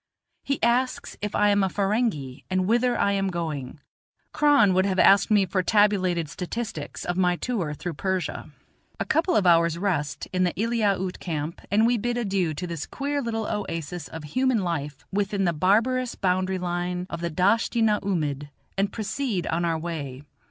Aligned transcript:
he 0.41 0.57
asks 0.63 1.15
if 1.21 1.35
I 1.35 1.49
am 1.49 1.61
a 1.61 1.69
Ferenghi 1.69 2.43
and 2.49 2.65
whither 2.65 2.97
I 2.97 3.11
am 3.11 3.27
going; 3.29 3.79
Kron 4.33 4.73
would 4.73 4.87
have 4.87 4.97
asked 4.97 5.29
me 5.29 5.45
for 5.45 5.61
tabulated 5.61 6.27
statistics 6.27 7.05
of 7.05 7.17
my 7.17 7.35
tour 7.35 7.75
through 7.75 7.93
Persia. 7.93 8.49
A 8.99 9.05
couple 9.05 9.35
of 9.35 9.45
hours' 9.45 9.77
rest 9.77 10.27
in 10.33 10.43
the 10.43 10.53
Eliaute 10.59 11.19
camp, 11.19 11.61
and 11.69 11.85
we 11.85 11.99
bid 11.99 12.17
adieu 12.17 12.55
to 12.55 12.65
this 12.65 12.87
queer 12.87 13.21
little 13.21 13.45
oasis 13.45 14.07
of 14.07 14.23
human 14.23 14.63
life 14.63 15.05
within 15.11 15.43
the 15.43 15.53
barbarous 15.53 16.15
boundary 16.15 16.57
line 16.57 17.05
of 17.07 17.21
the 17.21 17.29
Dasht 17.29 17.77
i 17.77 17.81
na 17.81 17.99
oomid, 18.03 18.49
and 18.79 18.91
proceed 18.91 19.45
on 19.45 19.63
our 19.63 19.77
way. 19.77 20.23